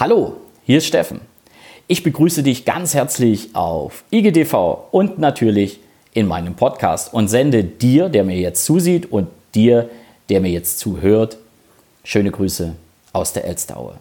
Hallo, 0.00 0.36
hier 0.64 0.78
ist 0.78 0.86
Steffen. 0.86 1.22
Ich 1.88 2.04
begrüße 2.04 2.44
dich 2.44 2.64
ganz 2.64 2.94
herzlich 2.94 3.48
auf 3.54 4.04
IGTV 4.12 4.84
und 4.92 5.18
natürlich 5.18 5.80
in 6.14 6.28
meinem 6.28 6.54
Podcast 6.54 7.12
und 7.12 7.26
sende 7.26 7.64
dir, 7.64 8.08
der 8.08 8.22
mir 8.22 8.36
jetzt 8.36 8.64
zusieht 8.64 9.10
und 9.10 9.26
dir, 9.56 9.90
der 10.28 10.40
mir 10.40 10.52
jetzt 10.52 10.78
zuhört, 10.78 11.38
schöne 12.04 12.30
Grüße 12.30 12.76
aus 13.12 13.32
der 13.32 13.44
Elsteraue. 13.46 13.94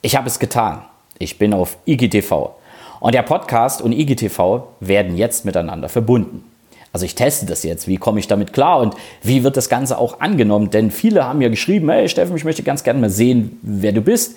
Ich 0.00 0.16
habe 0.16 0.28
es 0.28 0.38
getan. 0.38 0.80
Ich 1.18 1.36
bin 1.36 1.52
auf 1.52 1.76
IGTV 1.86 2.52
und 3.00 3.14
der 3.14 3.20
Podcast 3.20 3.82
und 3.82 3.92
IGTV 3.92 4.62
werden 4.80 5.18
jetzt 5.18 5.44
miteinander 5.44 5.90
verbunden. 5.90 6.42
Also 6.90 7.04
ich 7.04 7.14
teste 7.14 7.44
das 7.44 7.64
jetzt, 7.64 7.86
wie 7.86 7.98
komme 7.98 8.18
ich 8.18 8.28
damit 8.28 8.54
klar 8.54 8.80
und 8.80 8.94
wie 9.22 9.44
wird 9.44 9.58
das 9.58 9.68
Ganze 9.68 9.98
auch 9.98 10.20
angenommen? 10.20 10.70
Denn 10.70 10.90
viele 10.90 11.26
haben 11.26 11.40
mir 11.40 11.50
geschrieben, 11.50 11.90
hey 11.90 12.08
Steffen, 12.08 12.34
ich 12.34 12.44
möchte 12.44 12.62
ganz 12.62 12.82
gerne 12.82 12.98
mal 12.98 13.10
sehen, 13.10 13.58
wer 13.60 13.92
du 13.92 14.00
bist 14.00 14.36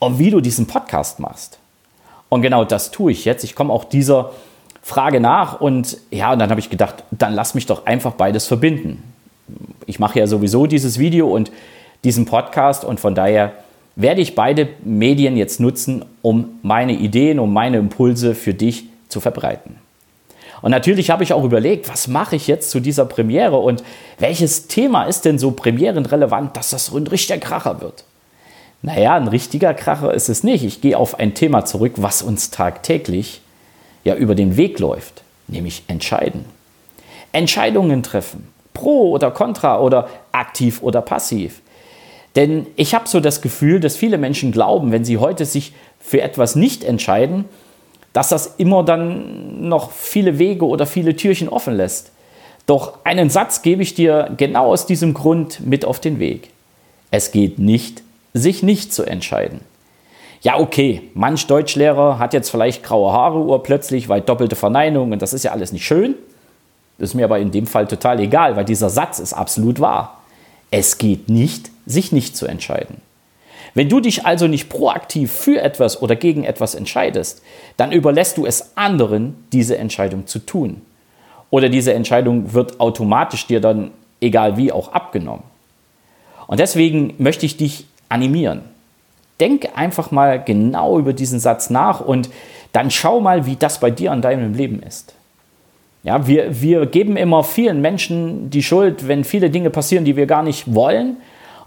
und 0.00 0.18
wie 0.18 0.30
du 0.30 0.40
diesen 0.40 0.66
Podcast 0.66 1.20
machst. 1.20 1.58
Und 2.28 2.42
genau 2.42 2.64
das 2.64 2.90
tue 2.90 3.12
ich 3.12 3.24
jetzt. 3.24 3.44
Ich 3.44 3.54
komme 3.54 3.72
auch 3.72 3.84
dieser 3.84 4.32
Frage 4.82 5.20
nach 5.20 5.60
und 5.60 5.98
ja, 6.10 6.32
und 6.32 6.40
dann 6.40 6.50
habe 6.50 6.58
ich 6.58 6.70
gedacht, 6.70 7.04
dann 7.12 7.34
lass 7.34 7.54
mich 7.54 7.66
doch 7.66 7.86
einfach 7.86 8.14
beides 8.14 8.46
verbinden. 8.46 9.02
Ich 9.86 9.98
mache 10.00 10.18
ja 10.18 10.26
sowieso 10.26 10.66
dieses 10.66 10.98
Video 10.98 11.28
und 11.28 11.52
diesen 12.02 12.24
Podcast 12.24 12.84
und 12.84 12.98
von 12.98 13.14
daher 13.14 13.52
werde 13.94 14.20
ich 14.20 14.34
beide 14.34 14.68
Medien 14.82 15.36
jetzt 15.36 15.60
nutzen, 15.60 16.04
um 16.22 16.58
meine 16.62 16.94
Ideen, 16.94 17.38
um 17.38 17.52
meine 17.52 17.76
Impulse 17.76 18.34
für 18.34 18.54
dich 18.54 18.84
zu 19.08 19.20
verbreiten. 19.20 19.76
Und 20.62 20.70
natürlich 20.70 21.10
habe 21.10 21.24
ich 21.24 21.32
auch 21.32 21.44
überlegt, 21.44 21.88
was 21.88 22.06
mache 22.08 22.36
ich 22.36 22.46
jetzt 22.46 22.70
zu 22.70 22.80
dieser 22.80 23.04
Premiere 23.04 23.56
und 23.56 23.82
welches 24.18 24.66
Thema 24.68 25.04
ist 25.04 25.24
denn 25.24 25.38
so 25.38 25.50
premierenrelevant, 25.50 26.56
dass 26.56 26.70
das 26.70 26.86
so 26.86 26.96
ein 26.96 27.06
richtiger 27.06 27.38
Kracher 27.38 27.80
wird. 27.80 28.04
Naja, 28.82 29.14
ein 29.14 29.28
richtiger 29.28 29.74
Kracher 29.74 30.14
ist 30.14 30.28
es 30.28 30.42
nicht. 30.42 30.64
Ich 30.64 30.80
gehe 30.80 30.96
auf 30.96 31.18
ein 31.18 31.34
Thema 31.34 31.64
zurück, 31.64 31.94
was 31.96 32.22
uns 32.22 32.50
tagtäglich 32.50 33.42
ja 34.04 34.14
über 34.14 34.34
den 34.34 34.56
Weg 34.56 34.78
läuft, 34.78 35.22
nämlich 35.48 35.84
entscheiden. 35.88 36.46
Entscheidungen 37.32 38.02
treffen, 38.02 38.48
pro 38.72 39.10
oder 39.10 39.30
contra 39.30 39.80
oder 39.80 40.08
aktiv 40.32 40.82
oder 40.82 41.02
passiv. 41.02 41.60
Denn 42.36 42.66
ich 42.76 42.94
habe 42.94 43.08
so 43.08 43.20
das 43.20 43.42
Gefühl, 43.42 43.80
dass 43.80 43.96
viele 43.96 44.16
Menschen 44.16 44.52
glauben, 44.52 44.92
wenn 44.92 45.04
sie 45.04 45.18
heute 45.18 45.44
sich 45.44 45.72
für 46.00 46.22
etwas 46.22 46.54
nicht 46.56 46.84
entscheiden, 46.84 47.44
dass 48.12 48.28
das 48.28 48.54
immer 48.56 48.82
dann 48.82 49.68
noch 49.68 49.90
viele 49.90 50.38
Wege 50.38 50.66
oder 50.66 50.86
viele 50.86 51.16
Türchen 51.16 51.48
offen 51.48 51.76
lässt. 51.76 52.12
Doch 52.66 52.98
einen 53.04 53.30
Satz 53.30 53.62
gebe 53.62 53.82
ich 53.82 53.94
dir 53.94 54.30
genau 54.36 54.66
aus 54.72 54.86
diesem 54.86 55.12
Grund 55.12 55.60
mit 55.66 55.84
auf 55.84 56.00
den 56.00 56.18
Weg. 56.18 56.50
Es 57.10 57.32
geht 57.32 57.58
nicht 57.58 58.02
sich 58.32 58.62
nicht 58.62 58.92
zu 58.92 59.04
entscheiden. 59.04 59.60
Ja, 60.42 60.58
okay, 60.58 61.02
manch 61.14 61.46
Deutschlehrer 61.46 62.18
hat 62.18 62.32
jetzt 62.32 62.50
vielleicht 62.50 62.82
graue 62.82 63.12
Haare 63.12 63.38
urplötzlich, 63.38 64.08
weil 64.08 64.22
doppelte 64.22 64.56
Verneinung 64.56 65.12
und 65.12 65.20
das 65.20 65.32
ist 65.32 65.44
ja 65.44 65.52
alles 65.52 65.72
nicht 65.72 65.84
schön. 65.84 66.14
Das 66.98 67.10
ist 67.10 67.14
mir 67.14 67.24
aber 67.24 67.38
in 67.38 67.50
dem 67.50 67.66
Fall 67.66 67.86
total 67.86 68.20
egal, 68.20 68.56
weil 68.56 68.64
dieser 68.64 68.90
Satz 68.90 69.18
ist 69.18 69.32
absolut 69.32 69.80
wahr. 69.80 70.22
Es 70.70 70.98
geht 70.98 71.28
nicht, 71.28 71.70
sich 71.84 72.12
nicht 72.12 72.36
zu 72.36 72.46
entscheiden. 72.46 73.02
Wenn 73.74 73.88
du 73.88 74.00
dich 74.00 74.26
also 74.26 74.46
nicht 74.46 74.68
proaktiv 74.68 75.30
für 75.30 75.60
etwas 75.60 76.02
oder 76.02 76.16
gegen 76.16 76.44
etwas 76.44 76.74
entscheidest, 76.74 77.42
dann 77.76 77.92
überlässt 77.92 78.36
du 78.36 78.46
es 78.46 78.76
anderen, 78.76 79.36
diese 79.52 79.78
Entscheidung 79.78 80.26
zu 80.26 80.40
tun. 80.40 80.82
Oder 81.50 81.68
diese 81.68 81.92
Entscheidung 81.92 82.52
wird 82.52 82.80
automatisch 82.80 83.46
dir 83.46 83.60
dann, 83.60 83.90
egal 84.20 84.56
wie, 84.56 84.72
auch 84.72 84.92
abgenommen. 84.92 85.44
Und 86.46 86.60
deswegen 86.60 87.14
möchte 87.18 87.46
ich 87.46 87.56
dich 87.56 87.86
animieren. 88.10 88.60
Denk 89.40 89.68
einfach 89.74 90.10
mal 90.10 90.42
genau 90.42 90.98
über 90.98 91.14
diesen 91.14 91.40
Satz 91.40 91.70
nach 91.70 92.00
und 92.00 92.28
dann 92.72 92.90
schau 92.90 93.20
mal, 93.20 93.46
wie 93.46 93.56
das 93.56 93.80
bei 93.80 93.90
dir 93.90 94.12
an 94.12 94.20
deinem 94.20 94.52
Leben 94.52 94.82
ist. 94.82 95.14
Ja, 96.02 96.26
wir, 96.26 96.60
wir 96.60 96.86
geben 96.86 97.16
immer 97.16 97.42
vielen 97.42 97.80
Menschen 97.80 98.50
die 98.50 98.62
Schuld, 98.62 99.08
wenn 99.08 99.24
viele 99.24 99.50
Dinge 99.50 99.70
passieren, 99.70 100.04
die 100.04 100.16
wir 100.16 100.26
gar 100.26 100.42
nicht 100.42 100.74
wollen. 100.74 101.16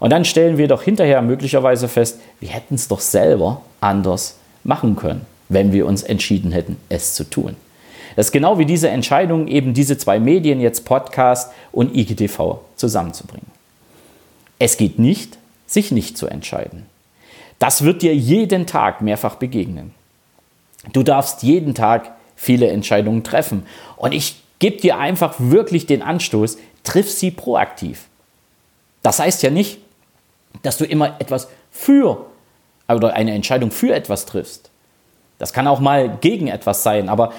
Und 0.00 0.10
dann 0.10 0.24
stellen 0.24 0.58
wir 0.58 0.68
doch 0.68 0.82
hinterher 0.82 1.22
möglicherweise 1.22 1.88
fest, 1.88 2.20
wir 2.40 2.48
hätten 2.48 2.74
es 2.74 2.88
doch 2.88 3.00
selber 3.00 3.62
anders 3.80 4.38
machen 4.64 4.96
können, 4.96 5.22
wenn 5.48 5.72
wir 5.72 5.86
uns 5.86 6.02
entschieden 6.02 6.50
hätten, 6.52 6.76
es 6.88 7.14
zu 7.14 7.24
tun. 7.24 7.56
Das 8.16 8.26
ist 8.26 8.32
genau 8.32 8.58
wie 8.58 8.66
diese 8.66 8.88
Entscheidung, 8.88 9.48
eben 9.48 9.74
diese 9.74 9.98
zwei 9.98 10.18
Medien, 10.18 10.60
jetzt 10.60 10.84
Podcast 10.84 11.52
und 11.72 11.96
IGTV, 11.96 12.58
zusammenzubringen. 12.76 13.46
Es 14.58 14.76
geht 14.76 14.98
nicht 14.98 15.38
sich 15.74 15.90
nicht 15.92 16.16
zu 16.16 16.26
entscheiden. 16.26 16.86
Das 17.58 17.84
wird 17.84 18.02
dir 18.02 18.14
jeden 18.14 18.66
Tag 18.66 19.00
mehrfach 19.00 19.36
begegnen. 19.36 19.92
Du 20.92 21.02
darfst 21.02 21.42
jeden 21.42 21.74
Tag 21.74 22.12
viele 22.36 22.68
Entscheidungen 22.68 23.22
treffen. 23.22 23.66
Und 23.96 24.12
ich 24.12 24.42
gebe 24.58 24.80
dir 24.80 24.98
einfach 24.98 25.34
wirklich 25.38 25.86
den 25.86 26.02
Anstoß, 26.02 26.58
triff 26.82 27.10
sie 27.10 27.30
proaktiv. 27.30 28.06
Das 29.02 29.18
heißt 29.18 29.42
ja 29.42 29.50
nicht, 29.50 29.78
dass 30.62 30.78
du 30.78 30.84
immer 30.84 31.20
etwas 31.20 31.48
für 31.70 32.26
oder 32.88 33.14
eine 33.14 33.32
Entscheidung 33.32 33.70
für 33.70 33.94
etwas 33.94 34.26
triffst. 34.26 34.70
Das 35.38 35.52
kann 35.52 35.66
auch 35.66 35.80
mal 35.80 36.18
gegen 36.20 36.48
etwas 36.48 36.82
sein, 36.82 37.08
aber 37.08 37.32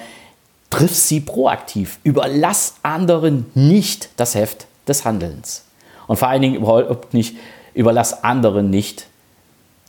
triff 0.70 0.94
sie 0.94 1.20
proaktiv. 1.20 1.98
Überlass 2.02 2.74
anderen 2.82 3.46
nicht 3.54 4.10
das 4.16 4.34
Heft 4.34 4.66
des 4.86 5.04
Handelns. 5.04 5.64
Und 6.06 6.18
vor 6.18 6.28
allen 6.28 6.42
Dingen 6.42 6.56
überhaupt 6.56 7.14
nicht 7.14 7.36
Überlass 7.76 8.24
anderen 8.24 8.70
nicht 8.70 9.06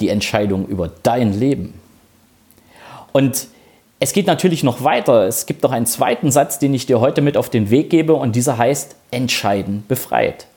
die 0.01 0.09
Entscheidung 0.09 0.67
über 0.67 0.91
dein 1.03 1.33
Leben. 1.33 1.73
Und 3.13 3.47
es 3.99 4.13
geht 4.13 4.27
natürlich 4.27 4.61
noch 4.61 4.83
weiter. 4.83 5.25
Es 5.25 5.45
gibt 5.47 5.63
noch 5.63 5.71
einen 5.71 5.87
zweiten 5.87 6.29
Satz, 6.29 6.59
den 6.59 6.73
ich 6.73 6.85
dir 6.85 6.99
heute 6.99 7.21
mit 7.21 7.37
auf 7.37 7.49
den 7.49 7.71
Weg 7.71 7.89
gebe 7.89 8.13
und 8.13 8.35
dieser 8.35 8.57
heißt 8.57 8.95
Entscheiden 9.09 9.85
befreit. 9.87 10.47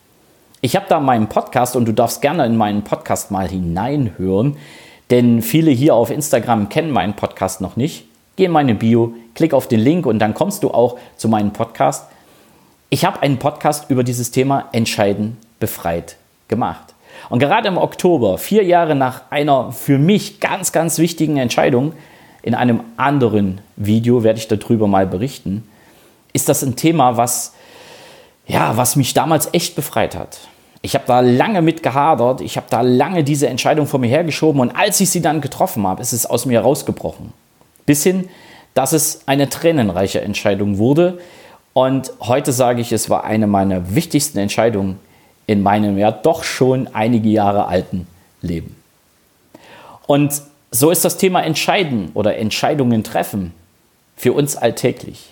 Ich 0.60 0.76
habe 0.76 0.86
da 0.88 1.00
meinen 1.00 1.28
Podcast 1.28 1.76
und 1.76 1.86
du 1.86 1.92
darfst 1.92 2.20
gerne 2.20 2.44
in 2.44 2.56
meinen 2.56 2.82
Podcast 2.82 3.30
mal 3.30 3.48
hineinhören, 3.48 4.56
denn 5.10 5.40
viele 5.40 5.70
hier 5.70 5.94
auf 5.94 6.10
Instagram 6.10 6.68
kennen 6.68 6.90
meinen 6.90 7.14
Podcast 7.14 7.62
noch 7.62 7.76
nicht. 7.76 8.04
Geh 8.36 8.44
in 8.46 8.52
meine 8.52 8.74
Bio, 8.74 9.14
klick 9.34 9.54
auf 9.54 9.68
den 9.68 9.80
Link 9.80 10.04
und 10.04 10.18
dann 10.18 10.34
kommst 10.34 10.62
du 10.62 10.70
auch 10.72 10.98
zu 11.16 11.28
meinem 11.28 11.52
Podcast. 11.52 12.08
Ich 12.90 13.04
habe 13.04 13.22
einen 13.22 13.38
Podcast 13.38 13.88
über 13.88 14.02
dieses 14.02 14.32
Thema 14.32 14.68
Entscheiden 14.72 15.38
befreit 15.60 16.16
gemacht. 16.48 16.94
Und 17.28 17.38
gerade 17.38 17.68
im 17.68 17.78
Oktober, 17.78 18.38
vier 18.38 18.64
Jahre 18.64 18.94
nach 18.94 19.30
einer 19.30 19.72
für 19.72 19.98
mich 19.98 20.40
ganz, 20.40 20.72
ganz 20.72 20.98
wichtigen 20.98 21.36
Entscheidung, 21.36 21.92
in 22.42 22.54
einem 22.54 22.80
anderen 22.96 23.60
Video 23.76 24.22
werde 24.22 24.38
ich 24.38 24.48
darüber 24.48 24.86
mal 24.86 25.06
berichten, 25.06 25.68
ist 26.32 26.48
das 26.48 26.62
ein 26.62 26.76
Thema, 26.76 27.16
was, 27.16 27.54
ja, 28.46 28.76
was 28.76 28.96
mich 28.96 29.14
damals 29.14 29.50
echt 29.52 29.76
befreit 29.76 30.16
hat. 30.16 30.38
Ich 30.82 30.94
habe 30.94 31.04
da 31.06 31.20
lange 31.20 31.60
mit 31.60 31.82
gehadert, 31.82 32.40
ich 32.40 32.56
habe 32.56 32.66
da 32.70 32.80
lange 32.80 33.22
diese 33.22 33.48
Entscheidung 33.48 33.86
vor 33.86 34.00
mir 34.00 34.08
hergeschoben 34.08 34.60
und 34.60 34.70
als 34.74 34.98
ich 35.00 35.10
sie 35.10 35.20
dann 35.20 35.42
getroffen 35.42 35.86
habe, 35.86 36.00
ist 36.00 36.12
es 36.12 36.24
aus 36.24 36.46
mir 36.46 36.60
rausgebrochen. 36.60 37.32
Bis 37.84 38.02
hin, 38.02 38.28
dass 38.74 38.92
es 38.92 39.22
eine 39.26 39.48
tränenreiche 39.48 40.20
Entscheidung 40.20 40.78
wurde. 40.78 41.18
Und 41.72 42.12
heute 42.20 42.52
sage 42.52 42.80
ich, 42.80 42.92
es 42.92 43.10
war 43.10 43.24
eine 43.24 43.46
meiner 43.46 43.94
wichtigsten 43.94 44.38
Entscheidungen 44.38 44.98
in 45.50 45.64
meinem 45.64 45.98
ja 45.98 46.12
doch 46.12 46.44
schon 46.44 46.86
einige 46.94 47.28
Jahre 47.28 47.66
alten 47.66 48.06
Leben. 48.40 48.76
Und 50.06 50.42
so 50.70 50.92
ist 50.92 51.04
das 51.04 51.16
Thema 51.16 51.42
Entscheiden 51.42 52.12
oder 52.14 52.36
Entscheidungen 52.36 53.02
treffen 53.02 53.52
für 54.16 54.32
uns 54.32 54.54
alltäglich. 54.54 55.30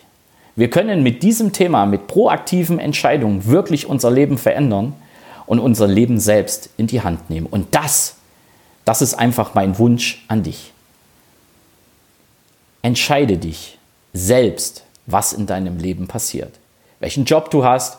Wir 0.57 0.71
können 0.71 1.05
mit 1.05 1.23
diesem 1.23 1.53
Thema, 1.53 1.87
mit 1.87 2.09
proaktiven 2.09 2.81
Entscheidungen 2.81 3.47
wirklich 3.47 3.87
unser 3.87 4.11
Leben 4.11 4.39
verändern 4.39 4.95
und 5.47 5.61
unser 5.61 5.87
Leben 5.87 6.19
selbst 6.19 6.71
in 6.77 6.89
die 6.89 7.03
Hand 7.03 7.31
nehmen. 7.31 7.47
Und 7.47 7.77
das, 7.77 8.17
das 8.85 9.03
ist 9.03 9.15
einfach 9.15 9.55
mein 9.55 9.79
Wunsch 9.79 10.25
an 10.27 10.43
dich. 10.43 10.73
Entscheide 12.83 13.37
dich 13.37 13.79
selbst, 14.13 14.83
was 15.07 15.33
in 15.33 15.47
deinem 15.47 15.79
Leben 15.79 16.09
passiert. 16.09 16.55
Welchen 16.99 17.25
Job 17.25 17.53
du 17.53 17.65
hast, 17.65 17.99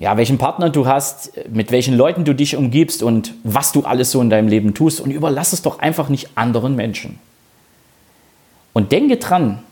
ja, 0.00 0.16
welchen 0.16 0.38
Partner 0.38 0.70
du 0.70 0.86
hast, 0.86 1.32
mit 1.50 1.70
welchen 1.70 1.94
Leuten 1.94 2.24
du 2.24 2.34
dich 2.34 2.56
umgibst 2.56 3.02
und 3.02 3.34
was 3.44 3.70
du 3.70 3.82
alles 3.82 4.10
so 4.10 4.22
in 4.22 4.30
deinem 4.30 4.48
Leben 4.48 4.72
tust 4.72 4.98
und 4.98 5.10
überlass 5.10 5.52
es 5.52 5.60
doch 5.60 5.78
einfach 5.78 6.08
nicht 6.08 6.30
anderen 6.36 6.74
Menschen. 6.74 7.18
Und 8.72 8.92
denke 8.92 9.18
dran, 9.18 9.62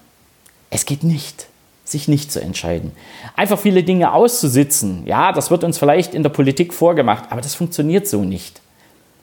es 0.68 0.84
geht 0.84 1.02
nicht, 1.02 1.46
sich 1.82 2.08
nicht 2.08 2.30
zu 2.30 2.42
entscheiden. 2.42 2.92
Einfach 3.36 3.58
viele 3.58 3.82
Dinge 3.82 4.12
auszusitzen, 4.12 5.04
ja, 5.06 5.32
das 5.32 5.50
wird 5.50 5.64
uns 5.64 5.78
vielleicht 5.78 6.14
in 6.14 6.22
der 6.22 6.30
Politik 6.30 6.74
vorgemacht, 6.74 7.24
aber 7.30 7.40
das 7.40 7.54
funktioniert 7.54 8.06
so 8.06 8.22
nicht. 8.22 8.60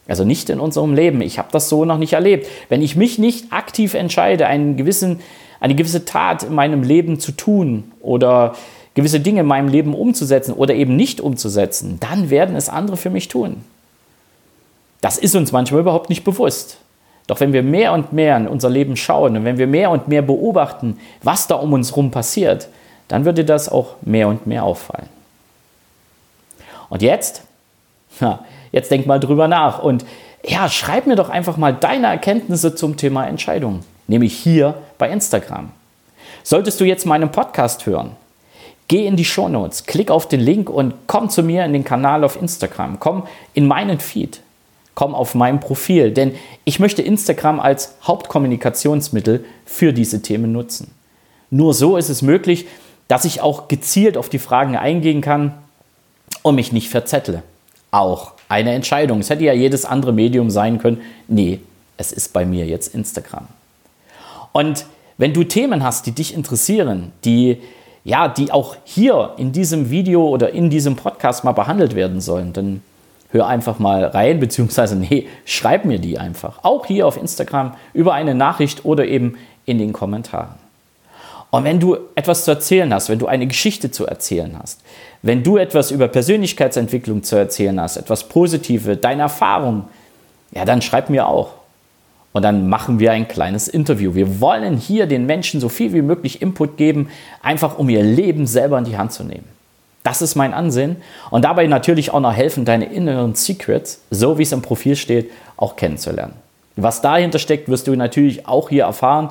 Also 0.08 0.24
nicht 0.24 0.50
in 0.50 0.60
unserem 0.60 0.96
Leben. 0.96 1.22
Ich 1.22 1.38
habe 1.38 1.50
das 1.52 1.70
so 1.70 1.86
noch 1.86 1.98
nicht 2.00 2.14
erlebt. 2.14 2.48
Wenn 2.70 2.82
ich 2.82 2.96
mich 2.96 3.20
nicht 3.20 3.54
aktiv 3.54 3.94
entscheide, 3.94 4.48
einen 4.48 4.76
gewissen, 4.76 5.20
eine 5.60 5.76
gewisse 5.76 6.06
Tat 6.06 6.44
in 6.44 6.54
meinem 6.54 6.82
Leben 6.82 7.20
zu 7.20 7.32
tun 7.32 7.92
oder 8.02 8.56
gewisse 8.96 9.20
Dinge 9.20 9.42
in 9.42 9.48
meinem 9.48 9.68
Leben 9.68 9.94
umzusetzen 9.94 10.54
oder 10.54 10.74
eben 10.74 10.96
nicht 10.96 11.22
umzusetzen, 11.22 11.98
dann 12.00 12.30
werden 12.30 12.56
es 12.56 12.70
andere 12.70 12.98
für 12.98 13.10
mich 13.10 13.28
tun. 13.28 13.64
Das 15.02 15.18
ist 15.18 15.36
uns 15.36 15.52
manchmal 15.52 15.82
überhaupt 15.82 16.10
nicht 16.10 16.24
bewusst. 16.24 16.78
Doch 17.28 17.40
wenn 17.40 17.54
wir 17.54 17.64
mehr 17.64 17.94
und 17.94 18.14
mehr 18.14 18.38
in 18.38 18.48
unser 18.48 18.70
Leben 18.70 18.96
schauen 18.96 19.36
und 19.36 19.46
wenn 19.46 19.58
wir 19.58 19.68
mehr 19.68 19.92
und 19.92 20.08
mehr 20.08 20.22
beobachten, 20.22 20.98
was 21.24 21.48
da 21.48 21.56
um 21.56 21.74
uns 21.74 21.92
herum 21.92 22.12
passiert, 22.12 22.70
dann 23.08 23.26
würde 23.26 23.46
das 23.46 23.70
auch 23.70 23.96
mehr 24.02 24.28
und 24.28 24.48
mehr 24.48 24.64
auffallen. 24.64 25.10
Und 26.90 27.02
jetzt? 27.02 27.44
Ja, 28.22 28.46
jetzt 28.72 28.92
denk 28.92 29.06
mal 29.08 29.20
drüber 29.20 29.48
nach 29.48 29.80
und 29.80 30.06
ja, 30.48 30.70
schreib 30.70 31.08
mir 31.08 31.16
doch 31.16 31.30
einfach 31.30 31.58
mal 31.58 31.74
deine 31.74 32.08
Erkenntnisse 32.08 32.76
zum 32.76 32.98
Thema 32.98 33.26
Entscheidungen, 33.28 33.84
nämlich 34.08 34.38
hier 34.38 34.76
bei 34.98 35.10
Instagram. 35.10 35.72
Solltest 36.44 36.80
du 36.80 36.86
jetzt 36.86 37.06
meinen 37.06 37.32
Podcast 37.32 37.86
hören, 37.88 38.12
geh 38.88 39.06
in 39.06 39.16
die 39.16 39.26
Show 39.26 39.50
Notes, 39.50 39.86
klick 39.86 40.12
auf 40.12 40.28
den 40.28 40.40
Link 40.40 40.70
und 40.70 40.94
komm 41.08 41.30
zu 41.30 41.44
mir 41.44 41.66
in 41.66 41.74
den 41.74 41.84
Kanal 41.84 42.24
auf 42.24 42.40
Instagram, 42.40 43.00
komm 43.00 43.24
in 43.54 43.68
meinen 43.68 44.00
Feed, 44.00 44.42
komm 44.94 45.16
auf 45.16 45.36
mein 45.36 45.60
Profil, 45.60 46.12
denn 46.12 46.36
ich 46.64 46.80
möchte 46.80 47.02
Instagram 47.02 47.60
als 47.60 47.96
Hauptkommunikationsmittel 48.04 49.46
für 49.66 49.94
diese 49.94 50.22
Themen 50.22 50.52
nutzen. 50.52 50.92
Nur 51.50 51.74
so 51.74 51.98
ist 51.98 52.10
es 52.10 52.22
möglich, 52.22 52.68
dass 53.08 53.26
ich 53.26 53.42
auch 53.42 53.68
gezielt 53.68 54.18
auf 54.18 54.30
die 54.30 54.40
Fragen 54.40 54.76
eingehen 54.76 55.22
kann 55.22 55.54
und 56.42 56.56
mich 56.56 56.72
nicht 56.72 56.90
verzettle. 56.90 57.44
Auch 57.92 58.34
eine 58.50 58.74
Entscheidung. 58.74 59.20
Es 59.20 59.30
hätte 59.30 59.44
ja 59.44 59.54
jedes 59.54 59.86
andere 59.86 60.12
Medium 60.12 60.50
sein 60.50 60.80
können. 60.80 61.02
Nee, 61.28 61.60
es 61.98 62.12
ist 62.12 62.34
bei 62.34 62.46
mir 62.46 62.66
jetzt 62.66 62.94
Instagram. 62.94 63.48
Und 64.52 64.86
wenn 65.18 65.34
du 65.34 65.44
Themen 65.44 65.84
hast, 65.84 66.06
die 66.06 66.12
dich 66.12 66.34
interessieren, 66.34 67.12
die 67.24 67.62
ja, 68.06 68.28
die 68.28 68.52
auch 68.52 68.78
hier 68.86 69.32
in 69.38 69.52
diesem 69.52 69.90
Video 69.90 70.26
oder 70.30 70.52
in 70.52 70.70
diesem 70.70 70.96
Podcast 70.96 71.44
mal 71.44 71.52
behandelt 71.52 71.96
werden 71.96 72.22
sollen, 72.22 72.54
dann 72.54 72.82
hör 73.32 73.48
einfach 73.48 73.80
mal 73.80 74.06
rein, 74.06 74.40
beziehungsweise 74.40 74.96
nee, 74.96 75.28
schreib 75.44 75.84
mir 75.84 76.00
die 76.00 76.18
einfach. 76.18 76.64
Auch 76.64 76.86
hier 76.86 77.06
auf 77.08 77.18
Instagram 77.18 77.74
über 77.94 78.14
eine 78.14 78.36
Nachricht 78.36 78.86
oder 78.86 79.06
eben 79.06 79.38
in 79.66 79.80
den 79.80 79.92
Kommentaren. 79.92 80.54
Und 81.50 81.64
wenn 81.64 81.80
du 81.80 81.98
etwas 82.16 82.46
zu 82.46 82.52
erzählen 82.52 82.94
hast, 82.94 83.10
wenn 83.10 83.18
du 83.18 83.28
eine 83.28 83.48
Geschichte 83.48 83.90
zu 83.90 84.06
erzählen 84.06 84.56
hast, 84.62 84.82
wenn 85.22 85.42
du 85.42 85.58
etwas 85.58 85.90
über 85.90 86.08
Persönlichkeitsentwicklung 86.08 87.24
zu 87.24 87.36
erzählen 87.36 87.80
hast, 87.80 87.98
etwas 87.98 88.28
Positive, 88.28 88.98
deine 88.98 89.24
Erfahrung, 89.24 89.86
ja, 90.52 90.66
dann 90.66 90.82
schreib 90.82 91.10
mir 91.10 91.28
auch. 91.28 91.54
Und 92.36 92.42
dann 92.42 92.68
machen 92.68 93.00
wir 93.00 93.14
ein 93.14 93.30
kleines 93.30 93.70
Interview. 93.70 94.14
Wir 94.14 94.42
wollen 94.42 94.76
hier 94.76 95.06
den 95.06 95.26
Menschen 95.26 95.62
so 95.62 95.70
viel 95.70 95.94
wie 95.94 96.02
möglich 96.02 96.42
Input 96.42 96.76
geben, 96.76 97.08
einfach 97.42 97.78
um 97.78 97.88
ihr 97.88 98.04
Leben 98.04 98.46
selber 98.46 98.78
in 98.78 98.84
die 98.84 98.98
Hand 98.98 99.14
zu 99.14 99.24
nehmen. 99.24 99.46
Das 100.04 100.22
ist 100.22 100.36
mein 100.36 100.54
Ansinn. 100.54 100.98
Und 101.32 101.46
dabei 101.46 101.66
natürlich 101.68 102.12
auch 102.12 102.20
noch 102.20 102.34
helfen, 102.34 102.66
deine 102.66 102.92
inneren 102.92 103.36
Secrets, 103.36 104.02
so 104.12 104.38
wie 104.38 104.44
es 104.44 104.52
im 104.52 104.62
Profil 104.62 104.98
steht, 104.98 105.32
auch 105.56 105.78
kennenzulernen. 105.78 106.34
Was 106.76 107.02
dahinter 107.02 107.40
steckt, 107.40 107.70
wirst 107.70 107.88
du 107.88 107.96
natürlich 107.96 108.46
auch 108.50 108.68
hier 108.68 108.84
erfahren. 108.84 109.30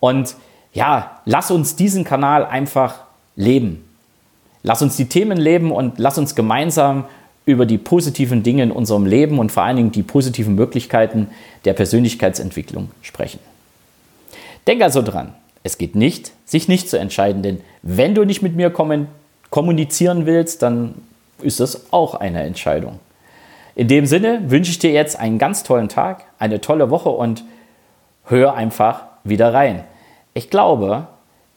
Und 0.00 0.34
ja, 0.72 1.18
lass 1.26 1.52
uns 1.52 1.76
diesen 1.76 2.02
Kanal 2.02 2.44
einfach 2.44 2.96
leben. 3.36 3.88
Lass 4.64 4.82
uns 4.82 4.96
die 4.96 5.08
Themen 5.08 5.38
leben 5.38 5.70
und 5.70 6.00
lass 6.00 6.18
uns 6.18 6.34
gemeinsam 6.34 7.04
über 7.46 7.66
die 7.66 7.78
positiven 7.78 8.42
Dinge 8.42 8.62
in 8.62 8.70
unserem 8.70 9.06
Leben 9.06 9.38
und 9.38 9.50
vor 9.50 9.64
allen 9.64 9.76
Dingen 9.76 9.92
die 9.92 10.02
positiven 10.02 10.54
Möglichkeiten 10.54 11.28
der 11.64 11.72
Persönlichkeitsentwicklung 11.72 12.90
sprechen. 13.02 13.40
Denk 14.66 14.82
also 14.82 15.02
dran, 15.02 15.34
es 15.62 15.78
geht 15.78 15.94
nicht, 15.94 16.32
sich 16.44 16.68
nicht 16.68 16.88
zu 16.88 16.98
entscheiden, 16.98 17.42
denn 17.42 17.60
wenn 17.82 18.14
du 18.14 18.24
nicht 18.24 18.42
mit 18.42 18.56
mir 18.56 18.72
kommunizieren 19.50 20.26
willst, 20.26 20.62
dann 20.62 20.94
ist 21.42 21.60
das 21.60 21.92
auch 21.92 22.14
eine 22.14 22.42
Entscheidung. 22.42 23.00
In 23.74 23.88
dem 23.88 24.06
Sinne 24.06 24.42
wünsche 24.50 24.70
ich 24.70 24.78
dir 24.78 24.90
jetzt 24.90 25.18
einen 25.18 25.38
ganz 25.38 25.62
tollen 25.62 25.88
Tag, 25.88 26.24
eine 26.38 26.60
tolle 26.60 26.90
Woche 26.90 27.08
und 27.08 27.44
hör 28.24 28.54
einfach 28.54 29.04
wieder 29.24 29.54
rein. 29.54 29.84
Ich 30.34 30.50
glaube, 30.50 31.06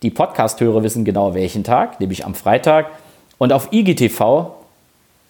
die 0.02 0.10
Podcast-Hörer 0.10 0.84
wissen 0.84 1.06
genau 1.06 1.34
welchen 1.34 1.64
Tag, 1.64 2.00
nämlich 2.00 2.26
am 2.26 2.36
Freitag. 2.36 2.88
Und 3.38 3.52
auf 3.54 3.72
IGTV 3.72 4.52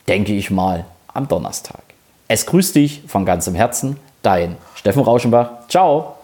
denke 0.07 0.33
ich 0.33 0.51
mal 0.51 0.85
am 1.13 1.27
Donnerstag. 1.27 1.81
Es 2.27 2.45
grüßt 2.45 2.75
dich 2.75 3.03
von 3.07 3.25
ganzem 3.25 3.55
Herzen, 3.55 4.00
dein 4.21 4.57
Steffen 4.75 5.03
Rauschenbach. 5.03 5.67
Ciao! 5.67 6.15